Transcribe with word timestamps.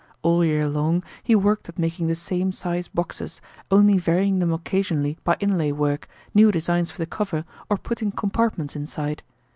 All 0.23 0.43
year 0.43 0.67
long 0.67 1.03
he 1.21 1.35
worked 1.35 1.69
at 1.69 1.77
making 1.77 2.07
the 2.07 2.15
same 2.15 2.51
size 2.51 2.87
boxes, 2.87 3.39
only 3.69 3.99
varying 3.99 4.39
them 4.39 4.51
occasionally 4.51 5.19
by 5.23 5.37
inlay 5.39 5.71
work, 5.71 6.07
new 6.33 6.51
designs 6.51 6.89
for 6.89 6.97
the 6.97 7.05
cover, 7.05 7.45
or 7.69 7.77
putting 7.77 8.11
compartments 8.11 8.75
inside. 8.75 9.21